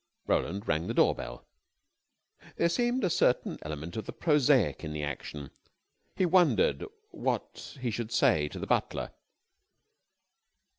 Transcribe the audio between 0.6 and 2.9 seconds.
rang the door bell. There